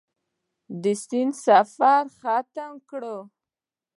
[0.81, 3.03] د سیند سفر ختم کړ.